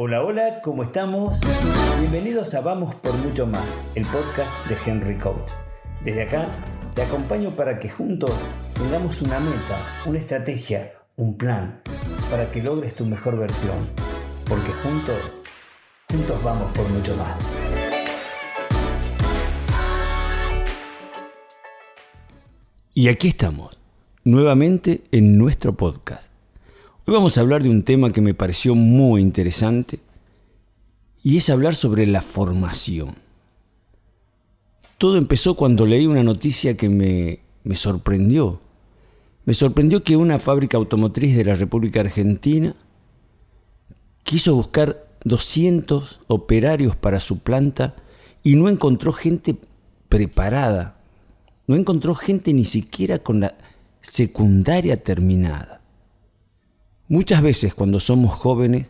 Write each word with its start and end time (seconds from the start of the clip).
Hola, 0.00 0.22
hola, 0.22 0.60
¿cómo 0.62 0.84
estamos? 0.84 1.40
Bienvenidos 1.98 2.54
a 2.54 2.60
Vamos 2.60 2.94
por 2.94 3.12
Mucho 3.14 3.48
Más, 3.48 3.82
el 3.96 4.06
podcast 4.06 4.68
de 4.68 4.76
Henry 4.86 5.18
Coach. 5.18 5.50
Desde 6.04 6.22
acá 6.22 6.46
te 6.94 7.02
acompaño 7.02 7.56
para 7.56 7.80
que 7.80 7.88
juntos 7.88 8.30
tengamos 8.74 9.20
una 9.22 9.40
meta, 9.40 9.76
una 10.06 10.20
estrategia, 10.20 10.92
un 11.16 11.36
plan, 11.36 11.82
para 12.30 12.48
que 12.52 12.62
logres 12.62 12.94
tu 12.94 13.06
mejor 13.06 13.36
versión. 13.38 13.88
Porque 14.48 14.70
juntos, 14.70 15.16
juntos 16.08 16.44
vamos 16.44 16.70
por 16.76 16.88
mucho 16.90 17.16
más. 17.16 17.40
Y 22.94 23.08
aquí 23.08 23.26
estamos, 23.26 23.80
nuevamente 24.22 25.02
en 25.10 25.36
nuestro 25.36 25.76
podcast. 25.76 26.37
Hoy 27.08 27.14
vamos 27.14 27.38
a 27.38 27.40
hablar 27.40 27.62
de 27.62 27.70
un 27.70 27.84
tema 27.84 28.10
que 28.10 28.20
me 28.20 28.34
pareció 28.34 28.74
muy 28.74 29.22
interesante 29.22 29.98
y 31.22 31.38
es 31.38 31.48
hablar 31.48 31.74
sobre 31.74 32.04
la 32.04 32.20
formación. 32.20 33.14
Todo 34.98 35.16
empezó 35.16 35.54
cuando 35.54 35.86
leí 35.86 36.06
una 36.06 36.22
noticia 36.22 36.76
que 36.76 36.90
me, 36.90 37.40
me 37.64 37.76
sorprendió. 37.76 38.60
Me 39.46 39.54
sorprendió 39.54 40.04
que 40.04 40.18
una 40.18 40.36
fábrica 40.36 40.76
automotriz 40.76 41.34
de 41.34 41.46
la 41.46 41.54
República 41.54 42.00
Argentina 42.00 42.76
quiso 44.22 44.54
buscar 44.54 45.08
200 45.24 46.20
operarios 46.26 46.94
para 46.94 47.20
su 47.20 47.38
planta 47.38 47.96
y 48.42 48.56
no 48.56 48.68
encontró 48.68 49.14
gente 49.14 49.56
preparada 50.10 51.00
no 51.66 51.74
encontró 51.74 52.14
gente 52.14 52.52
ni 52.52 52.66
siquiera 52.66 53.18
con 53.18 53.40
la 53.40 53.56
secundaria 54.02 55.02
terminada. 55.02 55.77
Muchas 57.10 57.40
veces 57.40 57.72
cuando 57.72 58.00
somos 58.00 58.34
jóvenes 58.34 58.88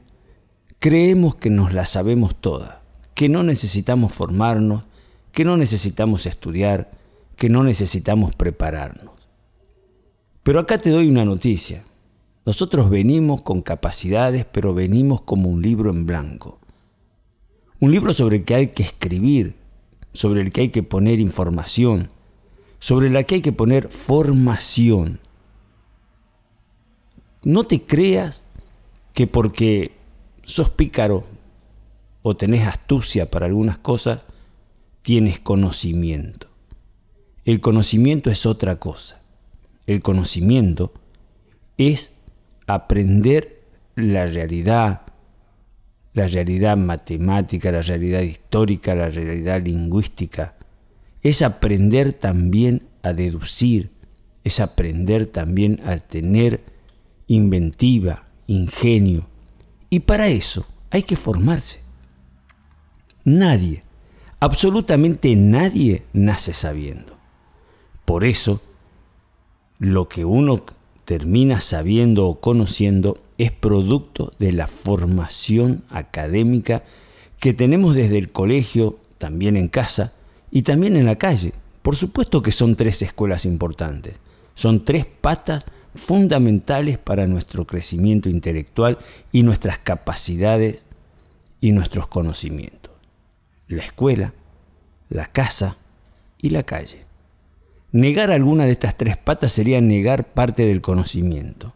creemos 0.81 1.37
que 1.37 1.51
nos 1.51 1.73
la 1.73 1.87
sabemos 1.87 2.35
toda, 2.35 2.83
que 3.15 3.29
no 3.29 3.45
necesitamos 3.45 4.13
formarnos, 4.13 4.83
que 5.31 5.45
no 5.45 5.57
necesitamos 5.57 6.27
estudiar, 6.27 6.91
que 7.37 7.49
no 7.49 7.63
necesitamos 7.63 8.35
prepararnos. 8.35 9.15
Pero 10.43 10.59
acá 10.59 10.79
te 10.79 10.91
doy 10.91 11.09
una 11.09 11.25
noticia. 11.25 11.85
Nosotros 12.45 12.91
venimos 12.91 13.43
con 13.43 13.63
capacidades, 13.63 14.45
pero 14.51 14.75
venimos 14.75 15.21
como 15.21 15.49
un 15.49 15.63
libro 15.63 15.91
en 15.91 16.05
blanco. 16.05 16.59
Un 17.79 17.93
libro 17.93 18.13
sobre 18.13 18.39
el 18.39 18.45
que 18.45 18.55
hay 18.57 18.67
que 18.69 18.83
escribir, 18.83 19.55
sobre 20.13 20.41
el 20.41 20.51
que 20.51 20.63
hay 20.63 20.69
que 20.71 20.83
poner 20.83 21.21
información, 21.21 22.09
sobre 22.81 23.11
la 23.11 23.23
que 23.23 23.37
hay 23.37 23.43
que 23.43 23.53
poner 23.53 23.89
formación. 23.89 25.21
No 27.43 27.65
te 27.65 27.83
creas 27.83 28.43
que 29.15 29.27
porque 29.27 29.93
sos 30.43 30.71
pícaro 30.71 31.25
o 32.23 32.37
tenés 32.37 32.67
astucia 32.67 33.31
para 33.31 33.47
algunas 33.47 33.79
cosas, 33.79 34.25
tienes 35.03 35.41
conocimiento. 35.41 36.49
El 37.45 37.61
conocimiento 37.61 38.31
es 38.31 38.45
otra 38.45 38.77
cosa. 38.77 39.21
El 39.87 40.03
conocimiento 40.03 40.93
es 41.79 42.13
aprender 42.67 43.63
la 43.95 44.27
realidad, 44.27 45.03
la 46.13 46.27
realidad 46.27 46.77
matemática, 46.77 47.73
la 47.73 47.83
realidad 47.83 48.21
histórica, 48.21 48.95
la 48.95 49.09
realidad 49.09 49.63
lingüística, 49.63 50.57
es 51.23 51.43
aprender 51.43 52.13
también 52.13 52.83
a 53.03 53.13
deducir, 53.13 53.91
es 54.45 54.61
aprender 54.61 55.27
también 55.27 55.81
a 55.85 55.97
tener 55.97 56.61
inventiva, 57.29 58.25
ingenio. 58.47 59.29
Y 59.91 60.01
para 60.01 60.29
eso 60.29 60.67
hay 60.91 61.05
que 61.05 61.17
formarse. 61.17 61.81
Nadie, 63.25 63.85
absolutamente 64.41 65.37
nadie 65.37 66.03
nace 66.13 66.55
sabiendo. 66.55 67.17
Por 68.05 68.25
eso, 68.25 68.61
lo 69.79 70.09
que 70.09 70.25
uno 70.25 70.65
termina 71.05 71.61
sabiendo 71.61 72.27
o 72.27 72.41
conociendo 72.41 73.19
es 73.39 73.53
producto 73.53 74.33
de 74.39 74.53
la 74.53 74.67
formación 74.67 75.85
académica 75.91 76.83
que 77.39 77.55
tenemos 77.55 77.95
desde 77.95 78.19
el 78.19 78.33
colegio, 78.33 78.99
también 79.19 79.57
en 79.57 79.69
casa, 79.69 80.13
y 80.51 80.63
también 80.63 80.97
en 80.97 81.07
la 81.07 81.17
calle. 81.17 81.53
Por 81.83 81.97
supuesto 81.97 82.43
que 82.43 82.53
son 82.53 82.75
tres 82.75 83.03
escuelas 83.03 83.45
importantes. 83.45 84.17
Son 84.55 84.85
tres 84.85 85.07
patas 85.07 85.65
fundamentales 85.99 86.99
para 86.99 87.27
nuestro 87.27 87.67
crecimiento 87.67 88.29
intelectual 88.29 88.99
y 89.33 89.43
nuestras 89.43 89.79
capacidades 89.79 90.83
y 91.61 91.73
nuestros 91.73 92.09
conocimientos. 92.09 92.93
La 93.67 93.85
escuela, 93.85 94.33
la 95.11 95.27
casa 95.27 95.77
y 96.39 96.51
la 96.51 96.63
calle. 96.63 97.05
Negar 97.93 98.31
alguna 98.31 98.67
de 98.67 98.73
estas 98.73 98.97
tres 98.97 99.17
patas 99.17 99.53
sería 99.53 99.81
negar 99.81 100.33
parte 100.33 100.67
del 100.67 100.81
conocimiento. 100.81 101.75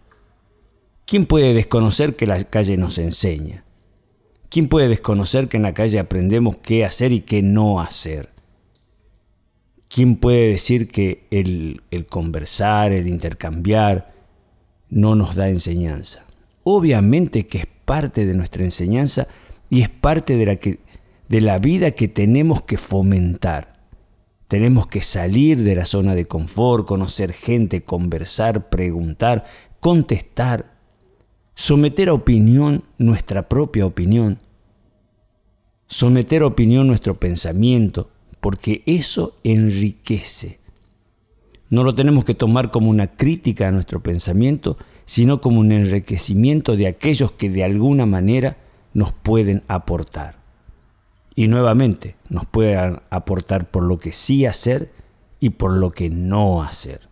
¿Quién 1.07 1.27
puede 1.27 1.53
desconocer 1.55 2.17
que 2.17 2.27
la 2.27 2.43
calle 2.45 2.77
nos 2.77 2.99
enseña? 2.99 3.65
¿Quién 4.49 4.69
puede 4.69 4.89
desconocer 4.89 5.49
que 5.49 5.57
en 5.57 5.63
la 5.63 5.75
calle 5.75 5.99
aprendemos 5.99 6.59
qué 6.59 6.85
hacer 6.85 7.13
y 7.13 7.23
qué 7.23 7.43
no 7.43 7.81
hacer? 7.81 8.29
¿Quién 9.89 10.17
puede 10.17 10.49
decir 10.49 10.89
que 10.89 11.27
el, 11.31 11.83
conversar, 12.09 12.93
el 12.93 13.09
intercambiar, 13.09 14.12
no 14.93 15.17
nos 15.17 15.35
da 15.35 15.49
enseñanza? 15.49 16.25
Obviamente 16.63 17.47
que 17.47 17.59
es 17.59 17.67
parte 17.85 18.25
de 18.27 18.35
nuestra 18.35 18.63
enseñanza 18.63 19.27
y 19.71 19.83
es 19.83 19.89
parte 19.89 20.37
de 20.37 20.47
la, 20.47 20.59
de 21.29 21.41
la 21.41 21.59
vida 21.59 21.93
que 21.93 22.09
tenemos 22.09 22.63
que 22.63 22.77
fomentar. 22.77 23.81
Tenemos 24.47 24.87
que 24.87 25.01
salir 25.01 25.63
de 25.63 25.75
la 25.75 25.87
zona 25.87 26.15
de 26.15 26.27
confort, 26.27 26.87
conocer 26.87 27.33
gente, 27.33 27.83
conversar, 27.83 28.69
preguntar, 28.69 29.45
contestar, 29.81 30.77
someter 31.55 32.11
a 32.11 32.13
opinión 32.15 32.85
nuestra 32.99 33.49
propia 33.49 33.87
opinión, 33.87 34.39
someter 35.87 36.43
a 36.43 36.47
opinión 36.47 36.87
nuestro 36.87 37.19
pensamiento, 37.19 38.11
porque 38.41 38.83
eso 38.85 39.37
enriquece. 39.43 40.62
No 41.73 41.85
lo 41.85 41.95
tenemos 41.95 42.27
que 42.27 42.35
tomar 42.35 42.71
como 42.71 42.91
una 42.91 43.07
crítica 43.07 43.67
a 43.67 43.73
nuestro 43.73 44.03
pensamiento, 44.03 44.77
sino 45.07 45.41
como 45.41 45.61
un 45.61 45.73
enriquecimiento 45.73 46.77
de 46.77 46.87
aquellos 46.87 47.33
que 47.33 47.49
de 47.49 47.65
alguna 47.65 48.05
manera 48.05 48.59
nos 48.93 49.15
pueden 49.15 49.63
aportar. 49.69 50.37
Y 51.35 51.49
nuevamente 51.49 52.17
nos 52.29 52.45
pueden 52.45 53.01
aportar 53.09 53.71
por 53.71 53.85
lo 53.85 53.99
que 53.99 54.13
sí 54.13 54.45
hacer 54.45 54.93
y 55.41 55.49
por 55.49 55.73
lo 55.73 55.93
que 55.93 56.11
no 56.11 56.63
hacer. 56.63 57.09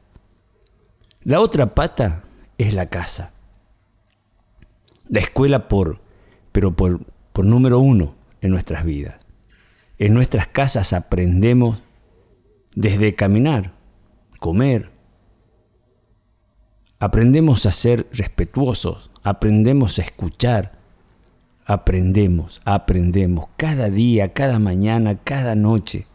La 1.25 1.41
otra 1.41 1.75
pata 1.75 2.25
es 2.59 2.75
la 2.75 2.91
casa. 2.91 3.32
La 5.09 5.20
escuela 5.20 5.69
por, 5.69 6.03
pero 6.53 6.76
por, 6.76 7.00
por 7.32 7.47
número 7.47 7.78
uno 7.78 8.15
en 8.43 8.50
nuestras 8.50 8.84
vidas. 8.84 9.15
En 9.97 10.12
nuestras 10.12 10.49
casas 10.49 10.93
aprendemos 10.93 11.82
desde 12.75 13.15
caminar, 13.15 13.79
comer. 14.40 14.90
Aprendemos 16.98 17.64
a 17.66 17.72
ser 17.72 18.08
respetuosos, 18.12 19.10
aprendemos 19.22 19.98
a 19.98 20.02
escuchar, 20.02 20.72
aprendemos, 21.64 22.60
aprendemos 22.64 23.46
cada 23.56 23.88
día, 23.88 24.32
cada 24.32 24.58
mañana, 24.58 25.16
cada 25.22 25.54
noche, 25.54 26.06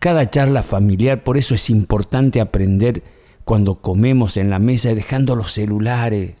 cada 0.00 0.28
charla 0.28 0.62
familiar. 0.64 1.22
Por 1.22 1.36
eso 1.36 1.54
es 1.54 1.70
importante 1.70 2.40
aprender 2.40 3.04
cuando 3.44 3.76
comemos 3.76 4.36
en 4.36 4.50
la 4.50 4.58
mesa 4.58 4.94
dejando 4.94 5.36
los 5.36 5.52
celulares. 5.52 6.34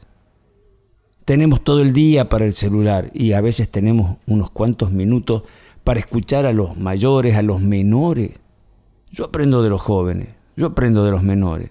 Tenemos 1.24 1.62
todo 1.62 1.82
el 1.82 1.92
día 1.92 2.28
para 2.28 2.44
el 2.44 2.54
celular 2.54 3.10
y 3.14 3.32
a 3.32 3.40
veces 3.40 3.70
tenemos 3.70 4.16
unos 4.26 4.50
cuantos 4.50 4.90
minutos 4.92 5.44
para 5.84 6.00
escuchar 6.00 6.46
a 6.46 6.52
los 6.52 6.76
mayores, 6.76 7.36
a 7.36 7.42
los 7.42 7.60
menores. 7.60 8.32
Yo 9.10 9.26
aprendo 9.26 9.62
de 9.62 9.70
los 9.70 9.80
jóvenes, 9.80 10.35
yo 10.56 10.66
aprendo 10.66 11.04
de 11.04 11.10
los 11.10 11.22
menores. 11.22 11.70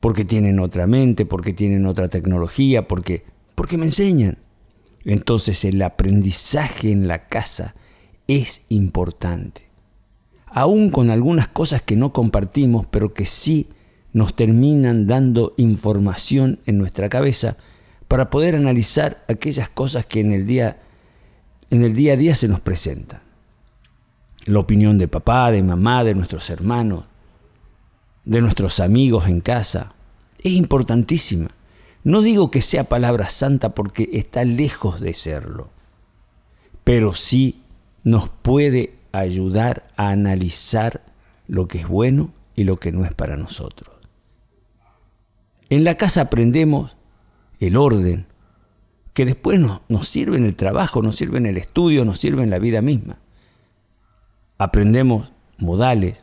Porque 0.00 0.24
tienen 0.24 0.60
otra 0.60 0.86
mente, 0.86 1.26
porque 1.26 1.52
tienen 1.52 1.86
otra 1.86 2.08
tecnología, 2.08 2.86
porque, 2.86 3.24
porque 3.54 3.78
me 3.78 3.86
enseñan. 3.86 4.38
Entonces 5.04 5.64
el 5.64 5.80
aprendizaje 5.82 6.90
en 6.90 7.08
la 7.08 7.28
casa 7.28 7.74
es 8.28 8.62
importante. 8.68 9.62
Aún 10.46 10.90
con 10.90 11.10
algunas 11.10 11.48
cosas 11.48 11.82
que 11.82 11.96
no 11.96 12.12
compartimos, 12.12 12.86
pero 12.86 13.14
que 13.14 13.26
sí 13.26 13.68
nos 14.12 14.34
terminan 14.34 15.06
dando 15.06 15.54
información 15.56 16.60
en 16.66 16.78
nuestra 16.78 17.08
cabeza 17.08 17.56
para 18.08 18.30
poder 18.30 18.54
analizar 18.54 19.24
aquellas 19.28 19.68
cosas 19.68 20.06
que 20.06 20.20
en 20.20 20.32
el 20.32 20.46
día 20.46 20.80
en 21.70 21.82
el 21.82 21.94
día 21.94 22.12
a 22.12 22.16
día 22.16 22.34
se 22.34 22.48
nos 22.48 22.60
presenta. 22.60 23.22
La 24.44 24.60
opinión 24.60 24.98
de 24.98 25.08
papá, 25.08 25.50
de 25.50 25.62
mamá, 25.62 26.04
de 26.04 26.14
nuestros 26.14 26.48
hermanos, 26.50 27.08
de 28.26 28.42
nuestros 28.42 28.80
amigos 28.80 29.28
en 29.28 29.40
casa, 29.40 29.94
es 30.40 30.52
importantísima. 30.52 31.48
No 32.04 32.20
digo 32.20 32.50
que 32.50 32.60
sea 32.60 32.84
palabra 32.84 33.28
santa 33.28 33.74
porque 33.74 34.10
está 34.12 34.44
lejos 34.44 35.00
de 35.00 35.14
serlo, 35.14 35.70
pero 36.84 37.14
sí 37.14 37.62
nos 38.04 38.28
puede 38.28 38.94
ayudar 39.12 39.88
a 39.96 40.10
analizar 40.10 41.02
lo 41.46 41.66
que 41.66 41.78
es 41.78 41.88
bueno 41.88 42.32
y 42.54 42.64
lo 42.64 42.78
que 42.78 42.92
no 42.92 43.04
es 43.04 43.14
para 43.14 43.36
nosotros. 43.36 43.94
En 45.68 45.84
la 45.84 45.96
casa 45.96 46.22
aprendemos 46.22 46.96
el 47.58 47.76
orden, 47.76 48.26
que 49.14 49.24
después 49.24 49.58
nos, 49.58 49.80
nos, 49.88 50.08
sirve 50.08 50.36
en 50.36 50.44
el 50.44 50.56
trabajo, 50.56 51.00
nos 51.00 51.16
sirve 51.16 51.38
en 51.38 51.46
el 51.46 51.56
estudio, 51.56 52.04
nos 52.04 52.18
sirve 52.18 52.42
en 52.42 52.50
la 52.50 52.58
vida 52.58 52.82
misma. 52.82 53.18
Aprendemos 54.58 55.32
modales, 55.58 56.22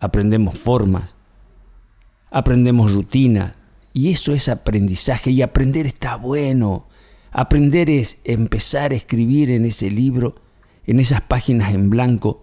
aprendemos 0.00 0.58
formas, 0.58 1.13
aprendemos 2.34 2.92
rutinas, 2.92 3.52
y 3.92 4.10
eso 4.10 4.32
es 4.34 4.48
aprendizaje, 4.48 5.30
y 5.30 5.40
aprender 5.40 5.86
está 5.86 6.16
bueno. 6.16 6.88
Aprender 7.30 7.88
es 7.88 8.18
empezar 8.24 8.90
a 8.90 8.96
escribir 8.96 9.50
en 9.50 9.64
ese 9.64 9.88
libro, 9.88 10.34
en 10.84 10.98
esas 10.98 11.20
páginas 11.20 11.72
en 11.72 11.90
blanco, 11.90 12.40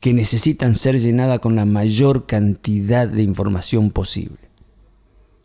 que 0.00 0.12
necesitan 0.12 0.76
ser 0.76 1.00
llenadas 1.00 1.38
con 1.38 1.56
la 1.56 1.64
mayor 1.64 2.26
cantidad 2.26 3.08
de 3.08 3.22
información 3.22 3.90
posible. 3.90 4.36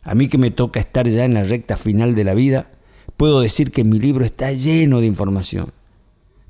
A 0.02 0.16
mí 0.16 0.28
que 0.28 0.38
me 0.38 0.52
toca 0.52 0.82
estar 0.82 1.08
ya 1.08 1.24
en 1.24 1.34
la 1.34 1.46
recta 1.46 1.78
final 1.78 2.16
de 2.16 2.26
la 2.26 2.34
vida, 2.34 2.72
puedo 3.16 3.40
decir 3.40 3.72
que 3.72 3.86
mi 3.86 4.00
libro 4.00 4.26
está 4.26 4.52
lleno 4.52 5.00
de 5.00 5.08
información. 5.08 5.72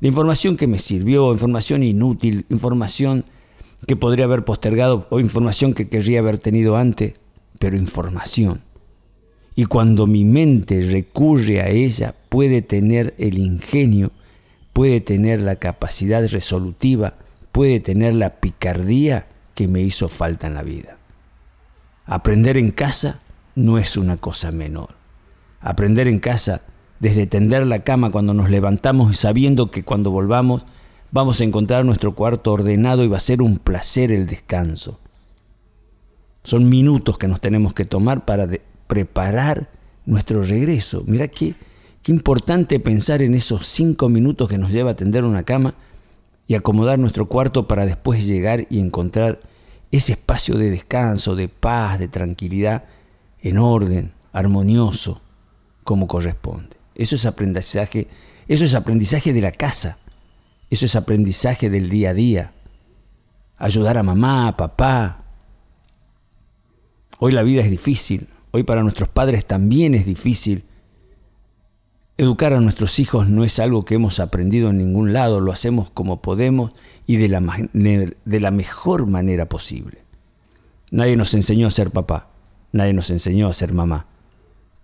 De 0.02 0.08
información 0.08 0.58
que 0.58 0.66
me 0.66 0.80
sirvió, 0.80 1.31
información 1.31 1.84
inútil, 1.84 2.48
información 2.50 3.25
que 3.85 3.95
podría 3.95 4.25
haber 4.25 4.45
postergado 4.45 5.07
o 5.09 5.19
información 5.19 5.74
que 5.74 5.89
querría 5.89 6.19
haber 6.19 6.39
tenido 6.39 6.77
antes, 6.77 7.13
pero 7.59 7.75
información. 7.75 8.62
Y 9.56 9.65
cuando 9.65 10.07
mi 10.07 10.24
mente 10.24 10.81
recurre 10.81 11.62
a 11.62 11.69
ella, 11.69 12.15
puede 12.30 12.62
tener 12.62 13.13
el 13.18 13.38
ingenio, 13.38 14.12
puede 14.74 15.00
tener 15.01 15.39
la 15.41 15.57
capacidad 15.57 16.27
resolutiva, 16.27 17.15
puede 17.51 17.80
tener 17.80 18.15
la 18.15 18.39
picardía 18.39 19.27
que 19.53 19.68
me 19.68 19.81
hizo 19.81 20.09
falta 20.09 20.47
en 20.47 20.56
la 20.56 20.63
vida. 20.63 20.97
Aprender 22.06 22.57
en 22.57 22.71
casa 22.71 23.21
no 23.56 23.77
es 23.77 23.95
una 23.95 24.18
cosa 24.18 24.51
menor. 24.51 24.95
Aprender 25.62 26.07
en 26.07 26.19
casa, 26.19 26.62
desde 27.00 27.27
tender 27.27 27.65
la 27.68 27.83
cama 27.83 28.09
cuando 28.09 28.33
nos 28.33 28.50
levantamos 28.50 29.12
y 29.12 29.15
sabiendo 29.15 29.69
que 29.69 29.83
cuando 29.83 30.09
volvamos 30.09 30.65
vamos 31.13 31.39
a 31.39 31.44
encontrar 31.44 31.86
nuestro 31.86 32.15
cuarto 32.15 32.51
ordenado 32.51 33.04
y 33.04 33.07
va 33.07 33.18
a 33.18 33.21
ser 33.21 33.44
un 33.44 33.60
placer 33.60 34.12
el 34.12 34.25
descanso. 34.25 35.00
Son 36.44 36.68
minutos 36.68 37.19
que 37.19 37.27
nos 37.27 37.39
tenemos 37.39 37.75
que 37.75 37.86
tomar 37.86 38.25
para 38.25 38.50
preparar 38.88 39.69
nuestro 40.07 40.42
regreso. 40.42 41.04
Mira 41.06 41.27
qué, 41.27 41.54
qué 42.01 42.12
importante 42.12 42.80
pensar 42.80 43.21
en 43.21 43.36
esos 43.36 43.68
cinco 43.68 44.10
minutos 44.10 44.50
que 44.50 44.57
nos 44.57 44.71
lleva 44.71 44.92
a 44.92 44.95
tender 44.95 45.24
una 45.24 45.44
cama 45.44 45.75
y 46.48 46.56
acomodar 46.56 46.98
nuestro 46.98 47.30
cuarto 47.30 47.68
para 47.68 47.86
después 47.86 48.25
llegar 48.25 48.65
y 48.71 48.80
encontrar 48.80 49.39
ese 49.92 50.13
espacio 50.13 50.57
de 50.57 50.71
descanso, 50.71 51.36
de 51.36 51.48
paz, 51.48 52.00
de 52.00 52.07
tranquilidad 52.07 52.86
en 53.39 53.60
orden, 53.60 54.13
armonioso, 54.33 55.21
como 55.83 56.07
corresponde. 56.07 56.75
Eso 56.95 57.15
es 57.15 57.27
aprendizaje, 57.27 58.07
eso 58.48 58.65
es 58.65 58.74
aprendizaje 58.74 59.31
de 59.31 59.42
la 59.42 59.51
casa. 59.51 60.00
Eso 60.74 60.88
es 60.88 60.96
aprendizaje 60.96 61.70
del 61.70 61.88
día 61.88 62.10
a 62.10 62.14
día. 62.16 62.54
Ayudar 63.58 64.00
a 64.00 64.02
mamá, 64.02 64.48
a 64.48 64.58
papá. 64.58 65.24
Hoy 67.20 67.31
la 67.31 67.44
vida 67.44 67.62
es 67.62 67.70
difícil. 67.70 68.28
Hoy 68.50 68.64
para 68.64 68.81
nuestros 68.81 69.08
padres 69.08 69.46
también 69.46 69.94
es 69.94 70.08
difícil. 70.08 70.64
Educar 72.18 72.54
a 72.54 72.60
nuestros 72.60 72.98
hijos 72.98 73.30
no 73.30 73.44
es 73.44 73.60
algo 73.60 73.86
que 73.86 73.94
hemos 73.94 74.20
aprendido 74.20 74.72
en 74.72 74.80
ningún 74.80 75.14
lado, 75.14 75.42
lo 75.42 75.52
hacemos 75.52 75.92
como 75.92 76.24
podemos 76.24 76.72
y 77.06 77.18
de 77.18 77.30
la, 77.30 77.70
de 77.72 78.40
la 78.40 78.50
mejor 78.50 79.06
manera 79.06 79.48
posible. 79.48 80.00
Nadie 80.90 81.16
nos 81.18 81.36
enseñó 81.36 81.68
a 81.68 81.72
ser 81.72 81.92
papá. 81.92 82.30
Nadie 82.72 82.94
nos 82.94 83.12
enseñó 83.12 83.48
a 83.48 83.54
ser 83.54 83.74
mamá, 83.74 84.08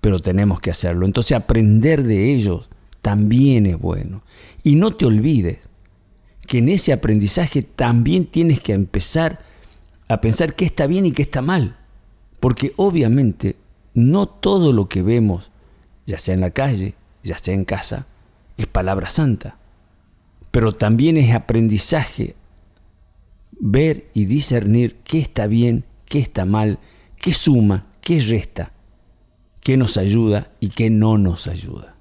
pero 0.02 0.20
tenemos 0.20 0.62
que 0.62 0.70
hacerlo. 0.70 1.08
Entonces 1.08 1.36
aprender 1.36 2.04
de 2.04 2.32
ellos 2.32 2.70
también 3.02 3.66
es 3.66 3.80
bueno. 3.80 4.22
Y 4.62 4.76
no 4.76 4.96
te 4.96 5.08
olvides 5.08 5.68
que 6.50 6.58
en 6.58 6.68
ese 6.68 6.92
aprendizaje 6.92 7.62
también 7.62 8.26
tienes 8.26 8.60
que 8.60 8.74
empezar 8.74 9.40
a 10.10 10.20
pensar 10.20 10.56
qué 10.56 10.66
está 10.66 10.88
bien 10.88 11.06
y 11.06 11.12
qué 11.12 11.22
está 11.22 11.42
mal. 11.42 11.78
Porque 12.42 12.74
obviamente 12.76 13.56
no 13.94 14.28
todo 14.28 14.74
lo 14.74 14.90
que 14.90 15.04
vemos, 15.04 15.52
ya 16.06 16.18
sea 16.18 16.34
en 16.34 16.42
la 16.42 16.50
calle, 16.50 16.96
ya 17.24 17.38
sea 17.38 17.54
en 17.54 17.66
casa, 17.66 18.08
es 18.58 18.66
palabra 18.66 19.10
santa. 19.10 19.58
Pero 20.52 20.74
también 20.74 21.18
es 21.18 21.34
aprendizaje 21.36 22.36
ver 23.52 24.10
y 24.14 24.26
discernir 24.26 24.98
qué 25.04 25.20
está 25.20 25.48
bien, 25.48 25.86
qué 26.06 26.20
está 26.20 26.46
mal 26.46 26.80
¿Qué 27.20 27.34
suma? 27.34 27.86
¿Qué 28.02 28.20
resta? 28.22 28.72
¿Qué 29.62 29.76
nos 29.76 29.98
ayuda 29.98 30.52
y 30.60 30.70
qué 30.70 30.90
no 30.90 31.18
nos 31.18 31.48
ayuda? 31.48 31.96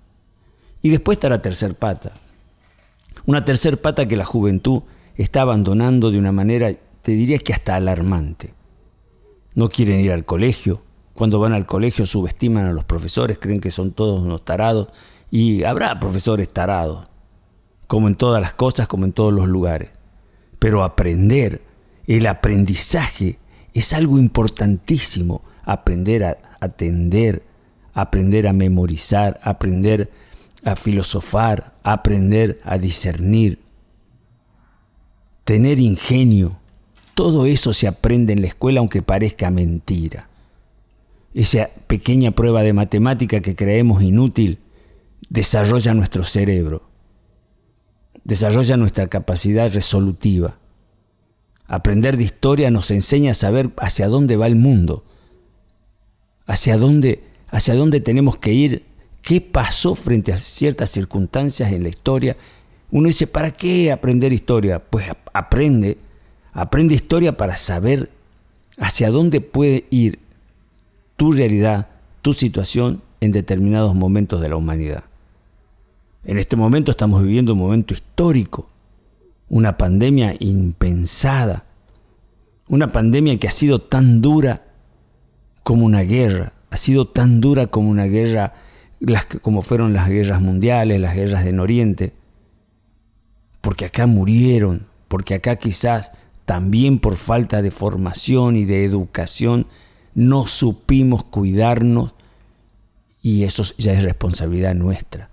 Y 0.80 0.90
después 0.90 1.16
está 1.16 1.28
la 1.28 1.42
tercer 1.42 1.74
pata. 1.74 2.12
Una 3.28 3.44
tercer 3.44 3.78
pata 3.78 4.08
que 4.08 4.16
la 4.16 4.24
juventud 4.24 4.84
está 5.14 5.42
abandonando 5.42 6.10
de 6.10 6.18
una 6.18 6.32
manera, 6.32 6.72
te 7.02 7.12
diría 7.12 7.36
que 7.36 7.52
hasta 7.52 7.76
alarmante. 7.76 8.54
No 9.54 9.68
quieren 9.68 10.00
ir 10.00 10.12
al 10.12 10.24
colegio. 10.24 10.80
Cuando 11.12 11.38
van 11.38 11.52
al 11.52 11.66
colegio 11.66 12.06
subestiman 12.06 12.64
a 12.64 12.72
los 12.72 12.86
profesores, 12.86 13.36
creen 13.38 13.60
que 13.60 13.70
son 13.70 13.92
todos 13.92 14.22
unos 14.22 14.46
tarados. 14.46 14.88
Y 15.30 15.64
habrá 15.64 16.00
profesores 16.00 16.48
tarados, 16.48 17.06
como 17.86 18.08
en 18.08 18.14
todas 18.14 18.40
las 18.40 18.54
cosas, 18.54 18.88
como 18.88 19.04
en 19.04 19.12
todos 19.12 19.34
los 19.34 19.46
lugares. 19.46 19.90
Pero 20.58 20.82
aprender, 20.82 21.60
el 22.06 22.26
aprendizaje 22.26 23.38
es 23.74 23.92
algo 23.92 24.18
importantísimo 24.18 25.42
aprender 25.64 26.24
a 26.24 26.38
atender, 26.60 27.42
aprender 27.92 28.48
a 28.48 28.54
memorizar, 28.54 29.38
aprender 29.42 30.10
a 30.68 30.76
filosofar, 30.76 31.74
aprender 31.82 32.60
a 32.64 32.78
discernir, 32.78 33.60
tener 35.44 35.78
ingenio. 35.80 36.58
Todo 37.14 37.46
eso 37.46 37.72
se 37.72 37.88
aprende 37.88 38.32
en 38.32 38.42
la 38.42 38.48
escuela 38.48 38.80
aunque 38.80 39.02
parezca 39.02 39.50
mentira. 39.50 40.28
Esa 41.34 41.70
pequeña 41.86 42.32
prueba 42.32 42.62
de 42.62 42.72
matemática 42.72 43.40
que 43.40 43.56
creemos 43.56 44.02
inútil 44.02 44.60
desarrolla 45.28 45.94
nuestro 45.94 46.24
cerebro, 46.24 46.88
desarrolla 48.24 48.76
nuestra 48.76 49.08
capacidad 49.08 49.72
resolutiva. 49.72 50.58
Aprender 51.66 52.16
de 52.16 52.24
historia 52.24 52.70
nos 52.70 52.90
enseña 52.90 53.32
a 53.32 53.34
saber 53.34 53.70
hacia 53.78 54.08
dónde 54.08 54.36
va 54.36 54.46
el 54.46 54.56
mundo, 54.56 55.04
hacia 56.46 56.78
dónde, 56.78 57.22
hacia 57.50 57.74
dónde 57.74 58.00
tenemos 58.00 58.38
que 58.38 58.52
ir, 58.52 58.87
qué 59.22 59.40
pasó 59.40 59.94
frente 59.94 60.32
a 60.32 60.38
ciertas 60.38 60.90
circunstancias 60.90 61.72
en 61.72 61.82
la 61.82 61.88
historia. 61.88 62.36
Uno 62.90 63.08
dice, 63.08 63.26
¿para 63.26 63.50
qué 63.50 63.92
aprender 63.92 64.32
historia? 64.32 64.78
Pues 64.78 65.06
aprende, 65.32 65.98
aprende 66.52 66.94
historia 66.94 67.36
para 67.36 67.56
saber 67.56 68.10
hacia 68.78 69.10
dónde 69.10 69.40
puede 69.40 69.86
ir 69.90 70.18
tu 71.16 71.32
realidad, 71.32 71.88
tu 72.22 72.32
situación 72.32 73.02
en 73.20 73.32
determinados 73.32 73.94
momentos 73.94 74.40
de 74.40 74.48
la 74.48 74.56
humanidad. 74.56 75.04
En 76.24 76.38
este 76.38 76.56
momento 76.56 76.90
estamos 76.90 77.22
viviendo 77.22 77.52
un 77.52 77.58
momento 77.58 77.94
histórico 77.94 78.68
una 79.48 79.78
pandemia 79.78 80.36
impensada, 80.38 81.64
una 82.68 82.92
pandemia 82.92 83.38
que 83.38 83.48
ha 83.48 83.52
sido 83.52 83.78
tan 83.78 84.20
dura 84.20 84.66
como 85.62 85.86
una 85.86 86.02
guerra, 86.02 86.52
ha 86.70 86.76
sido 86.76 87.06
tan 87.08 87.40
dura 87.40 87.66
como 87.66 87.90
una 87.90 88.04
guerra, 88.04 88.54
las, 89.00 89.26
como 89.26 89.62
fueron 89.62 89.92
las 89.92 90.08
guerras 90.08 90.40
mundiales, 90.40 91.00
las 91.00 91.14
guerras 91.14 91.46
en 91.46 91.60
Oriente, 91.60 92.12
porque 93.60 93.84
acá 93.84 94.06
murieron, 94.06 94.86
porque 95.08 95.34
acá 95.34 95.56
quizás 95.56 96.12
también 96.44 96.98
por 96.98 97.16
falta 97.16 97.62
de 97.62 97.70
formación 97.70 98.56
y 98.56 98.64
de 98.64 98.84
educación 98.84 99.66
no 100.14 100.46
supimos 100.46 101.24
cuidarnos 101.24 102.14
y 103.22 103.44
eso 103.44 103.64
ya 103.76 103.92
es 103.92 104.02
responsabilidad 104.02 104.74
nuestra 104.74 105.30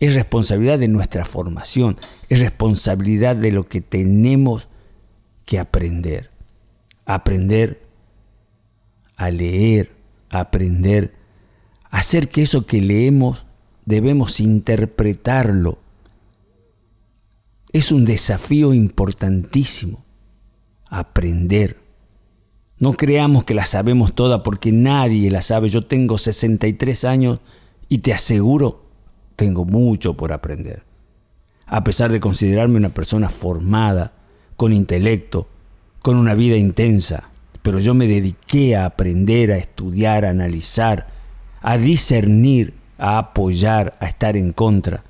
es 0.00 0.14
responsabilidad 0.14 0.78
de 0.78 0.88
nuestra 0.88 1.24
formación, 1.24 1.96
es 2.28 2.40
responsabilidad 2.40 3.36
de 3.36 3.52
lo 3.52 3.68
que 3.68 3.80
tenemos 3.80 4.68
que 5.44 5.58
aprender. 5.58 6.30
Aprender 7.06 7.82
a 9.16 9.30
leer, 9.30 9.92
aprender 10.30 11.14
hacer 11.94 12.28
que 12.28 12.42
eso 12.42 12.66
que 12.66 12.80
leemos 12.80 13.46
debemos 13.86 14.40
interpretarlo. 14.40 15.78
Es 17.72 17.92
un 17.92 18.04
desafío 18.04 18.74
importantísimo. 18.74 20.04
Aprender, 20.90 21.82
No 22.78 22.92
creamos 22.94 23.44
que 23.44 23.54
la 23.54 23.64
sabemos 23.64 24.14
toda 24.14 24.42
porque 24.42 24.72
nadie 24.72 25.30
la 25.30 25.40
sabe. 25.40 25.70
Yo 25.70 25.86
tengo 25.86 26.18
63 26.18 27.04
años 27.04 27.40
y 27.88 27.98
te 27.98 28.12
aseguro, 28.12 28.86
tengo 29.36 29.64
mucho 29.64 30.14
por 30.14 30.32
aprender. 30.32 30.82
A 31.66 31.84
pesar 31.84 32.10
de 32.10 32.20
considerarme 32.20 32.76
una 32.76 32.92
persona 32.92 33.30
formada, 33.30 34.12
con 34.56 34.72
intelecto, 34.72 35.48
con 36.02 36.16
una 36.16 36.34
vida 36.34 36.56
intensa, 36.56 37.30
pero 37.62 37.78
yo 37.78 37.94
me 37.94 38.08
dediqué 38.08 38.74
a 38.74 38.84
aprender, 38.84 39.52
a 39.52 39.56
estudiar, 39.56 40.24
a 40.24 40.30
analizar, 40.30 41.13
a 41.64 41.78
discernir, 41.78 42.74
a 42.98 43.16
apoyar, 43.16 43.96
a 43.98 44.06
estar 44.06 44.36
en 44.36 44.52
contra. 44.52 45.02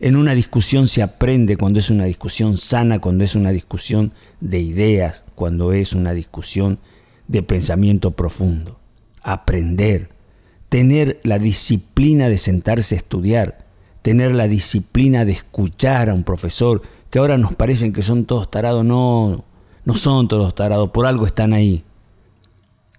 En 0.00 0.16
una 0.16 0.34
discusión 0.34 0.88
se 0.88 1.02
aprende 1.02 1.56
cuando 1.56 1.78
es 1.78 1.88
una 1.88 2.04
discusión 2.04 2.58
sana, 2.58 2.98
cuando 2.98 3.22
es 3.22 3.36
una 3.36 3.52
discusión 3.52 4.12
de 4.40 4.58
ideas, 4.58 5.22
cuando 5.36 5.72
es 5.72 5.92
una 5.92 6.14
discusión 6.14 6.80
de 7.28 7.44
pensamiento 7.44 8.10
profundo. 8.10 8.80
Aprender, 9.22 10.08
tener 10.68 11.20
la 11.22 11.38
disciplina 11.38 12.28
de 12.28 12.38
sentarse 12.38 12.96
a 12.96 12.98
estudiar, 12.98 13.64
tener 14.02 14.34
la 14.34 14.48
disciplina 14.48 15.24
de 15.24 15.32
escuchar 15.32 16.10
a 16.10 16.14
un 16.14 16.24
profesor, 16.24 16.82
que 17.08 17.20
ahora 17.20 17.38
nos 17.38 17.54
parecen 17.54 17.92
que 17.92 18.02
son 18.02 18.24
todos 18.24 18.50
tarados, 18.50 18.84
no, 18.84 19.44
no 19.84 19.94
son 19.94 20.26
todos 20.26 20.56
tarados, 20.56 20.90
por 20.90 21.06
algo 21.06 21.24
están 21.24 21.52
ahí. 21.52 21.84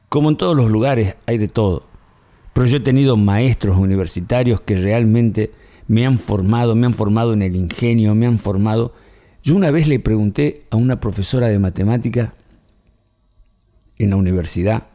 Como 0.08 0.29
en 0.29 0.38
todos 0.38 0.55
los 0.55 0.72
lugares 0.72 1.15
hay 1.25 1.38
de 1.38 1.50
todo. 1.50 1.91
Pero 2.53 2.67
yo 2.67 2.77
he 2.77 2.81
tenido 2.81 3.17
maestros 3.17 3.77
universitarios 3.77 4.62
que 4.62 4.75
realmente 4.75 5.51
me 5.88 6.05
han 6.05 6.17
formado, 6.17 6.75
me 6.75 6.86
han 6.86 6.93
formado 6.93 7.33
en 7.33 7.41
el 7.41 7.55
ingenio, 7.55 8.15
me 8.15 8.27
han 8.27 8.38
formado. 8.38 8.93
Yo 9.43 9.55
una 9.55 9.72
vez 9.72 9.88
le 9.88 10.00
pregunté 10.00 10.63
a 10.69 10.77
una 10.77 11.00
profesora 11.00 11.48
de 11.48 11.60
matemática 11.60 12.33
en 13.98 14.12
la 14.12 14.15
universidad, 14.15 14.88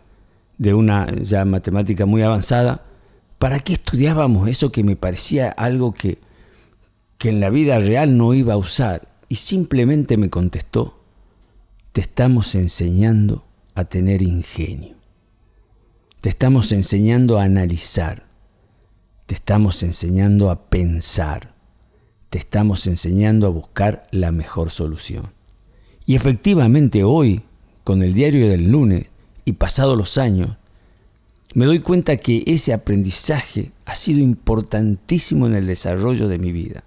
de 0.57 0.75
una 0.75 1.07
ya 1.23 1.45
matemática 1.45 2.07
muy 2.07 2.23
avanzada, 2.23 2.85
¿para 3.39 3.61
qué 3.61 3.75
estudiábamos 3.75 4.49
eso 4.49 4.73
que 4.73 4.85
me 4.85 4.97
parecía 4.97 5.51
algo 5.51 5.93
que, 5.93 6.19
que 7.17 7.29
en 7.29 7.41
la 7.41 7.51
vida 7.51 7.79
real 7.79 8.17
no 8.17 8.35
iba 8.35 8.55
a 8.55 8.59
usar? 8.59 9.09
Y 9.29 9.37
simplemente 9.37 10.17
me 10.17 10.31
contestó, 10.31 10.99
te 11.93 12.01
estamos 12.01 12.55
enseñando 12.55 13.45
a 13.75 13.85
tener 13.85 14.23
ingenio. 14.23 14.98
Te 16.21 16.29
estamos 16.29 16.73
enseñando 16.73 17.39
a 17.39 17.45
analizar. 17.45 18.27
Te 19.27 19.35
estamos 19.35 19.83
enseñando 19.83 20.51
a 20.51 20.69
pensar. 20.69 21.55
Te 22.31 22.39
estamos 22.39 22.87
enseñando 22.87 23.47
a 23.47 23.51
buscar 23.51 24.07
la 24.11 24.31
mejor 24.31 24.71
solución. 24.71 25.33
Y 26.07 26.17
efectivamente 26.17 27.05
hoy, 27.05 27.43
con 27.85 28.03
el 28.03 28.15
diario 28.15 28.49
del 28.49 28.71
lunes 28.71 29.07
y 29.45 29.53
pasados 29.53 29.97
los 29.97 30.19
años, 30.19 30.57
me 31.55 31.67
doy 31.67 31.81
cuenta 31.81 32.17
que 32.17 32.45
ese 32.47 32.73
aprendizaje 32.73 33.73
ha 33.85 33.95
sido 33.95 34.21
importantísimo 34.21 35.47
en 35.47 35.55
el 35.55 35.67
desarrollo 35.67 36.29
de 36.29 36.39
mi 36.39 36.53
vida 36.53 36.85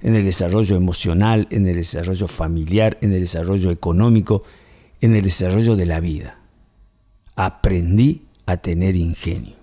en 0.00 0.14
el 0.14 0.24
desarrollo 0.24 0.76
emocional, 0.76 1.48
en 1.50 1.66
el 1.66 1.76
desarrollo 1.76 2.28
familiar, 2.28 2.98
en 3.00 3.12
el 3.12 3.20
desarrollo 3.20 3.70
económico, 3.70 4.44
en 5.00 5.16
el 5.16 5.22
desarrollo 5.22 5.76
de 5.76 5.86
la 5.86 6.00
vida. 6.00 6.37
Aprendí 7.38 8.22
a 8.46 8.56
tener 8.56 8.96
ingenio. 8.96 9.54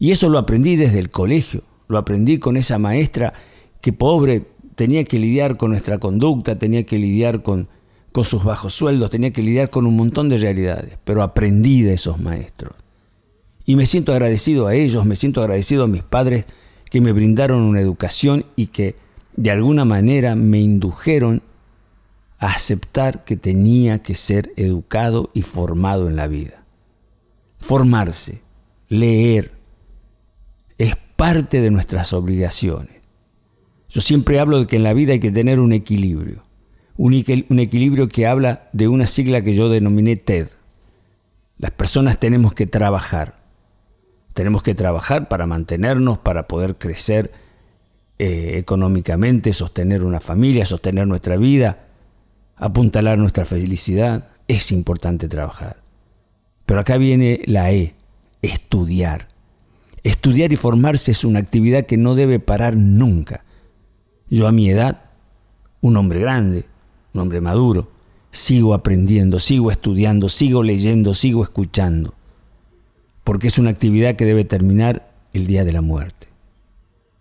Y 0.00 0.10
eso 0.10 0.28
lo 0.28 0.38
aprendí 0.38 0.74
desde 0.74 0.98
el 0.98 1.10
colegio, 1.10 1.62
lo 1.86 1.96
aprendí 1.96 2.38
con 2.38 2.56
esa 2.56 2.78
maestra 2.78 3.34
que 3.80 3.92
pobre 3.92 4.46
tenía 4.74 5.04
que 5.04 5.18
lidiar 5.18 5.56
con 5.56 5.70
nuestra 5.70 5.98
conducta, 5.98 6.58
tenía 6.58 6.84
que 6.84 6.98
lidiar 6.98 7.42
con, 7.42 7.68
con 8.12 8.24
sus 8.24 8.42
bajos 8.42 8.74
sueldos, 8.74 9.10
tenía 9.10 9.32
que 9.32 9.42
lidiar 9.42 9.70
con 9.70 9.86
un 9.86 9.96
montón 9.96 10.28
de 10.28 10.38
realidades, 10.38 10.98
pero 11.04 11.22
aprendí 11.22 11.82
de 11.82 11.94
esos 11.94 12.18
maestros. 12.18 12.74
Y 13.64 13.76
me 13.76 13.86
siento 13.86 14.12
agradecido 14.12 14.66
a 14.66 14.74
ellos, 14.74 15.04
me 15.04 15.14
siento 15.14 15.40
agradecido 15.40 15.84
a 15.84 15.88
mis 15.88 16.02
padres 16.02 16.46
que 16.90 17.00
me 17.00 17.12
brindaron 17.12 17.62
una 17.62 17.80
educación 17.80 18.44
y 18.56 18.68
que 18.68 18.96
de 19.36 19.52
alguna 19.52 19.84
manera 19.84 20.34
me 20.34 20.58
indujeron 20.58 21.42
a 22.38 22.48
aceptar 22.48 23.24
que 23.24 23.36
tenía 23.36 24.02
que 24.02 24.14
ser 24.16 24.52
educado 24.56 25.30
y 25.32 25.42
formado 25.42 26.08
en 26.08 26.16
la 26.16 26.26
vida. 26.28 26.57
Formarse, 27.58 28.42
leer, 28.88 29.52
es 30.78 30.94
parte 31.16 31.60
de 31.60 31.70
nuestras 31.70 32.12
obligaciones. 32.12 32.98
Yo 33.88 34.00
siempre 34.00 34.38
hablo 34.38 34.60
de 34.60 34.66
que 34.66 34.76
en 34.76 34.82
la 34.82 34.92
vida 34.92 35.12
hay 35.12 35.20
que 35.20 35.30
tener 35.30 35.60
un 35.60 35.72
equilibrio, 35.72 36.42
un, 36.96 37.14
equilibrio 37.14 38.08
que 38.08 38.26
habla 38.26 38.68
de 38.72 38.88
una 38.88 39.06
sigla 39.06 39.42
que 39.42 39.54
yo 39.54 39.68
denominé 39.68 40.16
TED. 40.16 40.48
Las 41.56 41.70
personas 41.70 42.20
tenemos 42.20 42.52
que 42.52 42.66
trabajar, 42.66 43.40
tenemos 44.34 44.62
que 44.62 44.74
trabajar 44.74 45.28
para 45.28 45.46
mantenernos, 45.46 46.18
para 46.18 46.46
poder 46.46 46.76
crecer, 46.76 47.32
eh, 48.18 48.56
económicamente, 48.58 49.52
sostener 49.52 50.04
una 50.04 50.20
familia, 50.20 50.66
sostener 50.66 51.06
nuestra 51.06 51.36
vida, 51.36 51.86
apuntalar 52.56 53.16
nuestra 53.16 53.44
felicidad, 53.44 54.28
es 54.48 54.70
importante 54.70 55.28
trabajar. 55.28 55.87
Pero 56.68 56.80
acá 56.80 56.98
viene 56.98 57.40
la 57.46 57.72
E, 57.72 57.94
estudiar. 58.42 59.28
Estudiar 60.02 60.52
y 60.52 60.56
formarse 60.56 61.12
es 61.12 61.24
una 61.24 61.38
actividad 61.38 61.86
que 61.86 61.96
no 61.96 62.14
debe 62.14 62.40
parar 62.40 62.76
nunca. 62.76 63.44
Yo 64.28 64.46
a 64.46 64.52
mi 64.52 64.68
edad, 64.68 65.06
un 65.80 65.96
hombre 65.96 66.20
grande, 66.20 66.66
un 67.14 67.22
hombre 67.22 67.40
maduro, 67.40 67.90
sigo 68.30 68.74
aprendiendo, 68.74 69.38
sigo 69.38 69.70
estudiando, 69.70 70.28
sigo 70.28 70.62
leyendo, 70.62 71.14
sigo 71.14 71.42
escuchando, 71.42 72.12
porque 73.24 73.48
es 73.48 73.58
una 73.58 73.70
actividad 73.70 74.16
que 74.16 74.26
debe 74.26 74.44
terminar 74.44 75.10
el 75.32 75.46
día 75.46 75.64
de 75.64 75.72
la 75.72 75.80
muerte 75.80 76.28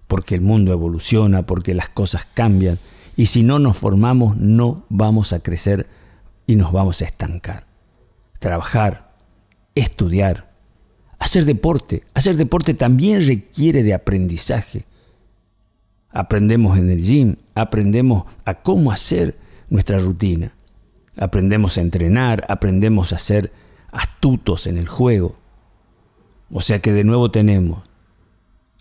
porque 0.07 0.35
el 0.35 0.41
mundo 0.41 0.71
evoluciona, 0.71 1.45
porque 1.45 1.73
las 1.73 1.89
cosas 1.89 2.27
cambian, 2.33 2.79
y 3.15 3.27
si 3.27 3.43
no 3.43 3.59
nos 3.59 3.77
formamos 3.77 4.37
no 4.37 4.85
vamos 4.89 5.33
a 5.33 5.39
crecer 5.39 5.87
y 6.45 6.55
nos 6.55 6.71
vamos 6.71 7.01
a 7.01 7.05
estancar. 7.05 7.65
Trabajar, 8.39 9.06
estudiar, 9.79 10.51
hacer 11.19 11.45
deporte. 11.45 12.03
Hacer 12.13 12.35
deporte 12.35 12.73
también 12.73 13.25
requiere 13.25 13.83
de 13.83 13.93
aprendizaje. 13.93 14.85
Aprendemos 16.09 16.77
en 16.77 16.89
el 16.89 17.01
gym, 17.01 17.35
aprendemos 17.55 18.25
a 18.45 18.55
cómo 18.55 18.91
hacer 18.91 19.35
nuestra 19.69 19.99
rutina. 19.99 20.53
Aprendemos 21.17 21.77
a 21.77 21.81
entrenar, 21.81 22.45
aprendemos 22.47 23.13
a 23.13 23.17
ser 23.17 23.51
astutos 23.91 24.67
en 24.67 24.77
el 24.77 24.87
juego. 24.87 25.35
O 26.51 26.61
sea 26.61 26.79
que 26.79 26.93
de 26.93 27.03
nuevo 27.03 27.31
tenemos 27.31 27.83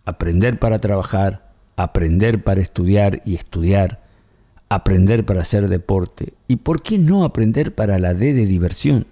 aprender 0.04 0.58
para 0.58 0.78
trabajar, 0.80 1.52
aprender 1.76 2.42
para 2.42 2.60
estudiar 2.60 3.22
y 3.24 3.34
estudiar, 3.34 4.06
aprender 4.68 5.26
para 5.26 5.42
hacer 5.42 5.68
deporte. 5.68 6.34
¿Y 6.46 6.56
por 6.56 6.82
qué 6.82 6.98
no 6.98 7.24
aprender 7.24 7.74
para 7.74 7.98
la 7.98 8.14
D 8.14 8.32
de 8.32 8.46
diversión? 8.46 9.06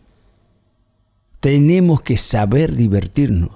Tenemos 1.44 2.00
que 2.00 2.16
saber 2.16 2.74
divertirnos. 2.74 3.50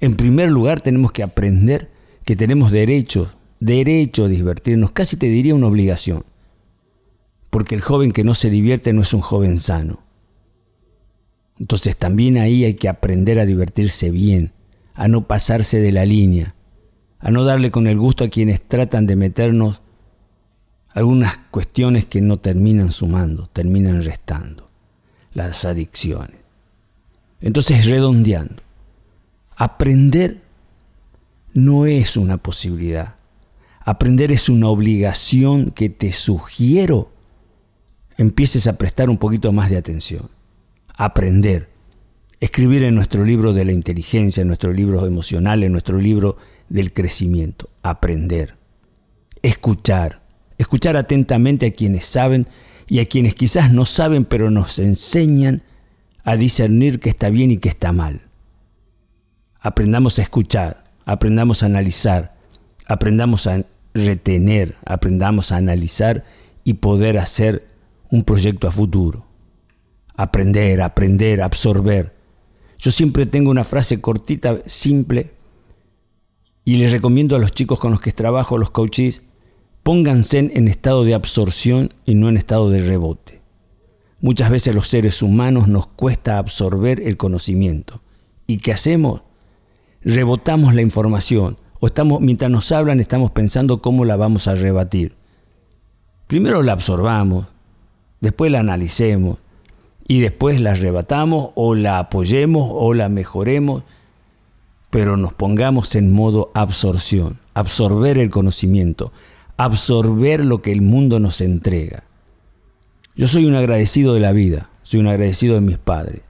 En 0.00 0.16
primer 0.16 0.50
lugar, 0.50 0.80
tenemos 0.80 1.12
que 1.12 1.22
aprender 1.22 1.90
que 2.24 2.36
tenemos 2.36 2.72
derecho, 2.72 3.30
derecho 3.60 4.24
a 4.24 4.28
divertirnos, 4.28 4.92
casi 4.92 5.18
te 5.18 5.26
diría 5.26 5.54
una 5.54 5.66
obligación. 5.66 6.24
Porque 7.50 7.74
el 7.74 7.82
joven 7.82 8.12
que 8.12 8.24
no 8.24 8.32
se 8.32 8.48
divierte 8.48 8.94
no 8.94 9.02
es 9.02 9.12
un 9.12 9.20
joven 9.20 9.60
sano. 9.60 10.04
Entonces 11.58 11.98
también 11.98 12.38
ahí 12.38 12.64
hay 12.64 12.76
que 12.76 12.88
aprender 12.88 13.40
a 13.40 13.44
divertirse 13.44 14.10
bien, 14.10 14.54
a 14.94 15.06
no 15.06 15.26
pasarse 15.26 15.80
de 15.80 15.92
la 15.92 16.06
línea, 16.06 16.54
a 17.18 17.30
no 17.30 17.44
darle 17.44 17.70
con 17.70 17.88
el 17.88 17.98
gusto 17.98 18.24
a 18.24 18.30
quienes 18.30 18.66
tratan 18.66 19.04
de 19.04 19.16
meternos 19.16 19.82
algunas 20.94 21.36
cuestiones 21.50 22.06
que 22.06 22.22
no 22.22 22.38
terminan 22.38 22.90
sumando, 22.90 23.48
terminan 23.48 24.02
restando, 24.02 24.70
las 25.34 25.66
adicciones. 25.66 26.45
Entonces, 27.46 27.86
redondeando, 27.86 28.60
aprender 29.54 30.42
no 31.54 31.86
es 31.86 32.16
una 32.16 32.38
posibilidad, 32.38 33.14
aprender 33.78 34.32
es 34.32 34.48
una 34.48 34.68
obligación 34.68 35.70
que 35.70 35.88
te 35.88 36.12
sugiero 36.12 37.12
empieces 38.16 38.66
a 38.66 38.76
prestar 38.76 39.10
un 39.10 39.18
poquito 39.18 39.52
más 39.52 39.70
de 39.70 39.76
atención. 39.76 40.28
Aprender 40.96 41.68
escribir 42.40 42.82
en 42.82 42.96
nuestro 42.96 43.24
libro 43.24 43.52
de 43.52 43.64
la 43.64 43.70
inteligencia, 43.70 44.40
en 44.40 44.48
nuestro 44.48 44.72
libro 44.72 45.06
emocional, 45.06 45.62
en 45.62 45.70
nuestro 45.70 45.98
libro 45.98 46.38
del 46.68 46.92
crecimiento, 46.92 47.70
aprender, 47.84 48.56
escuchar, 49.42 50.20
escuchar 50.58 50.96
atentamente 50.96 51.66
a 51.66 51.70
quienes 51.70 52.06
saben 52.06 52.48
y 52.88 52.98
a 52.98 53.06
quienes 53.06 53.36
quizás 53.36 53.72
no 53.72 53.84
saben 53.86 54.24
pero 54.24 54.50
nos 54.50 54.80
enseñan 54.80 55.62
a 56.26 56.36
discernir 56.36 56.98
qué 56.98 57.08
está 57.08 57.30
bien 57.30 57.52
y 57.52 57.58
qué 57.58 57.68
está 57.68 57.92
mal. 57.92 58.20
Aprendamos 59.60 60.18
a 60.18 60.22
escuchar, 60.22 60.82
aprendamos 61.04 61.62
a 61.62 61.66
analizar, 61.66 62.34
aprendamos 62.86 63.46
a 63.46 63.64
retener, 63.94 64.74
aprendamos 64.84 65.52
a 65.52 65.56
analizar 65.56 66.24
y 66.64 66.74
poder 66.74 67.16
hacer 67.18 67.68
un 68.10 68.24
proyecto 68.24 68.66
a 68.66 68.72
futuro. 68.72 69.24
Aprender, 70.16 70.82
aprender, 70.82 71.42
absorber. 71.42 72.12
Yo 72.76 72.90
siempre 72.90 73.26
tengo 73.26 73.52
una 73.52 73.64
frase 73.64 74.00
cortita, 74.00 74.58
simple, 74.66 75.30
y 76.64 76.78
les 76.78 76.90
recomiendo 76.90 77.36
a 77.36 77.38
los 77.38 77.52
chicos 77.52 77.78
con 77.78 77.92
los 77.92 78.00
que 78.00 78.10
trabajo, 78.10 78.58
los 78.58 78.70
coaches, 78.70 79.22
pónganse 79.84 80.38
en 80.38 80.66
estado 80.66 81.04
de 81.04 81.14
absorción 81.14 81.90
y 82.04 82.16
no 82.16 82.28
en 82.28 82.36
estado 82.36 82.68
de 82.68 82.80
rebote. 82.80 83.35
Muchas 84.20 84.50
veces 84.50 84.74
los 84.74 84.88
seres 84.88 85.22
humanos 85.22 85.68
nos 85.68 85.86
cuesta 85.86 86.38
absorber 86.38 87.00
el 87.00 87.16
conocimiento. 87.16 88.00
¿Y 88.46 88.58
qué 88.58 88.72
hacemos? 88.72 89.22
Rebotamos 90.02 90.74
la 90.74 90.82
información. 90.82 91.58
O 91.80 91.86
estamos, 91.86 92.20
mientras 92.20 92.50
nos 92.50 92.72
hablan, 92.72 93.00
estamos 93.00 93.30
pensando 93.32 93.82
cómo 93.82 94.04
la 94.06 94.16
vamos 94.16 94.48
a 94.48 94.54
rebatir. 94.54 95.16
Primero 96.26 96.62
la 96.62 96.72
absorbamos, 96.72 97.46
después 98.20 98.50
la 98.50 98.60
analicemos 98.60 99.38
y 100.08 100.20
después 100.20 100.60
la 100.60 100.74
rebatamos 100.74 101.50
o 101.54 101.74
la 101.74 101.98
apoyemos 101.98 102.68
o 102.72 102.94
la 102.94 103.08
mejoremos, 103.08 103.82
pero 104.90 105.16
nos 105.16 105.34
pongamos 105.34 105.94
en 105.94 106.12
modo 106.12 106.50
absorción, 106.54 107.38
absorber 107.54 108.16
el 108.16 108.30
conocimiento, 108.30 109.12
absorber 109.58 110.44
lo 110.44 110.62
que 110.62 110.72
el 110.72 110.80
mundo 110.80 111.20
nos 111.20 111.40
entrega. 111.42 112.05
Yo 113.18 113.26
soy 113.26 113.46
un 113.46 113.54
agradecido 113.54 114.12
de 114.12 114.20
la 114.20 114.32
vida, 114.32 114.68
soy 114.82 115.00
un 115.00 115.06
agradecido 115.06 115.54
de 115.54 115.62
mis 115.62 115.78
padres. 115.78 116.20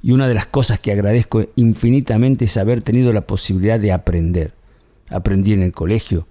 Y 0.00 0.12
una 0.12 0.26
de 0.26 0.32
las 0.32 0.46
cosas 0.46 0.80
que 0.80 0.90
agradezco 0.90 1.44
infinitamente 1.54 2.46
es 2.46 2.56
haber 2.56 2.80
tenido 2.80 3.12
la 3.12 3.26
posibilidad 3.26 3.78
de 3.78 3.92
aprender. 3.92 4.54
Aprendí 5.10 5.52
en 5.52 5.62
el 5.62 5.72
colegio, 5.72 6.26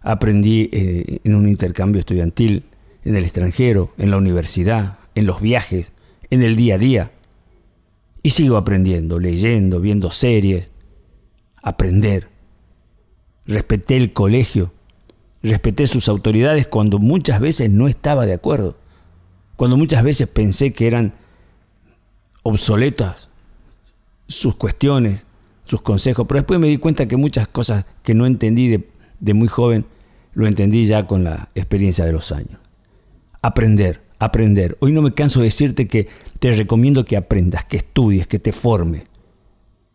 aprendí 0.00 0.68
eh, 0.72 1.20
en 1.22 1.36
un 1.36 1.48
intercambio 1.48 2.00
estudiantil, 2.00 2.64
en 3.04 3.14
el 3.14 3.22
extranjero, 3.22 3.92
en 3.98 4.10
la 4.10 4.16
universidad, 4.16 4.98
en 5.14 5.26
los 5.26 5.40
viajes, 5.40 5.92
en 6.30 6.42
el 6.42 6.56
día 6.56 6.74
a 6.74 6.78
día. 6.78 7.12
Y 8.24 8.30
sigo 8.30 8.56
aprendiendo, 8.56 9.20
leyendo, 9.20 9.78
viendo 9.78 10.10
series. 10.10 10.72
Aprender. 11.62 12.26
Respeté 13.46 13.96
el 13.96 14.12
colegio, 14.12 14.72
respeté 15.40 15.86
sus 15.86 16.08
autoridades 16.08 16.66
cuando 16.66 16.98
muchas 16.98 17.38
veces 17.38 17.70
no 17.70 17.86
estaba 17.86 18.26
de 18.26 18.34
acuerdo 18.34 18.79
cuando 19.60 19.76
muchas 19.76 20.02
veces 20.02 20.26
pensé 20.26 20.72
que 20.72 20.86
eran 20.86 21.12
obsoletas 22.42 23.28
sus 24.26 24.56
cuestiones, 24.56 25.26
sus 25.64 25.82
consejos, 25.82 26.24
pero 26.26 26.40
después 26.40 26.58
me 26.58 26.68
di 26.68 26.78
cuenta 26.78 27.06
que 27.06 27.18
muchas 27.18 27.46
cosas 27.46 27.84
que 28.02 28.14
no 28.14 28.24
entendí 28.24 28.68
de, 29.20 29.34
muy 29.34 29.48
joven, 29.48 29.84
lo 30.32 30.46
entendí 30.46 30.86
ya 30.86 31.06
con 31.06 31.24
la 31.24 31.50
experiencia 31.54 32.06
de 32.06 32.12
los 32.14 32.32
años. 32.32 32.58
Aprender, 33.42 34.00
aprender. 34.18 34.78
Hoy 34.80 34.92
no 34.92 35.02
me 35.02 35.12
canso 35.12 35.40
de 35.40 35.48
decirte 35.48 35.86
que 35.86 36.08
te 36.38 36.52
recomiendo 36.52 37.04
que 37.04 37.18
aprendas, 37.18 37.66
que 37.66 37.76
estudies, 37.76 38.26
que 38.26 38.38
te 38.38 38.54
formes. 38.54 39.02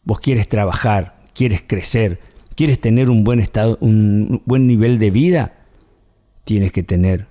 Vos 0.03 0.19
quieres 0.19 0.48
trabajar, 0.48 1.25
quieres 1.34 1.63
crecer, 1.65 2.19
quieres 2.55 2.79
tener 2.79 3.10
un 3.10 3.24
buen 3.24 3.39
estado, 3.39 3.79
un 3.81 4.43
buen 4.45 4.67
nivel 4.67 5.00
de 5.00 5.10
vida, 5.10 5.57
tienes 6.43 6.72
que 6.72 6.84
tener 6.84 7.25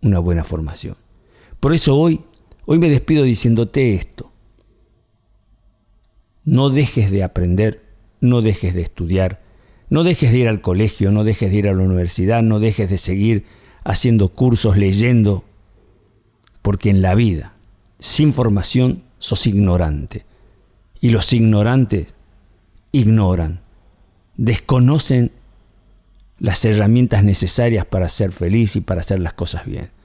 una 0.00 0.18
buena 0.18 0.42
formación. 0.42 0.96
Por 1.66 1.74
eso 1.74 1.96
hoy, 1.96 2.20
hoy 2.64 2.78
me 2.78 2.88
despido 2.88 3.24
diciéndote 3.24 3.94
esto. 3.94 4.30
No 6.44 6.70
dejes 6.70 7.10
de 7.10 7.24
aprender, 7.24 7.82
no 8.20 8.40
dejes 8.40 8.72
de 8.72 8.82
estudiar, 8.82 9.42
no 9.90 10.04
dejes 10.04 10.30
de 10.30 10.38
ir 10.38 10.48
al 10.48 10.60
colegio, 10.60 11.10
no 11.10 11.24
dejes 11.24 11.50
de 11.50 11.56
ir 11.56 11.68
a 11.68 11.74
la 11.74 11.82
universidad, 11.82 12.44
no 12.44 12.60
dejes 12.60 12.88
de 12.88 12.98
seguir 12.98 13.46
haciendo 13.82 14.28
cursos, 14.28 14.76
leyendo, 14.76 15.42
porque 16.62 16.88
en 16.88 17.02
la 17.02 17.16
vida, 17.16 17.56
sin 17.98 18.32
formación, 18.32 19.02
sos 19.18 19.48
ignorante. 19.48 20.24
Y 21.00 21.10
los 21.10 21.32
ignorantes 21.32 22.14
ignoran, 22.92 23.60
desconocen 24.36 25.32
las 26.38 26.64
herramientas 26.64 27.24
necesarias 27.24 27.84
para 27.86 28.08
ser 28.08 28.30
feliz 28.30 28.76
y 28.76 28.82
para 28.82 29.00
hacer 29.00 29.18
las 29.18 29.34
cosas 29.34 29.66
bien. 29.66 29.95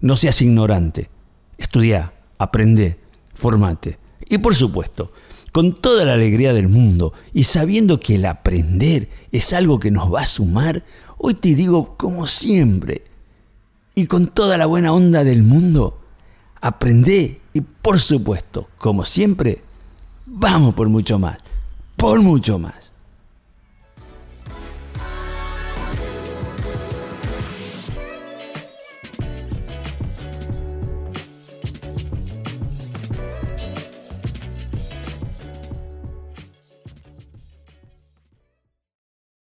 No 0.00 0.16
seas 0.16 0.40
ignorante. 0.42 1.10
Estudia, 1.58 2.12
aprende, 2.38 2.98
formate. 3.34 3.98
Y 4.28 4.38
por 4.38 4.54
supuesto, 4.54 5.12
con 5.52 5.74
toda 5.74 6.04
la 6.04 6.12
alegría 6.12 6.52
del 6.52 6.68
mundo 6.68 7.12
y 7.32 7.44
sabiendo 7.44 7.98
que 7.98 8.16
el 8.16 8.26
aprender 8.26 9.08
es 9.32 9.52
algo 9.52 9.78
que 9.78 9.90
nos 9.90 10.12
va 10.12 10.22
a 10.22 10.26
sumar, 10.26 10.84
hoy 11.16 11.34
te 11.34 11.54
digo 11.54 11.96
como 11.96 12.26
siempre 12.26 13.04
y 13.94 14.06
con 14.06 14.28
toda 14.28 14.56
la 14.56 14.66
buena 14.66 14.92
onda 14.92 15.24
del 15.24 15.42
mundo, 15.42 16.00
aprende 16.60 17.40
y 17.52 17.60
por 17.60 17.98
supuesto, 17.98 18.68
como 18.78 19.04
siempre, 19.04 19.62
vamos 20.26 20.74
por 20.74 20.88
mucho 20.88 21.18
más, 21.18 21.38
por 21.96 22.20
mucho 22.22 22.58
más. 22.58 22.87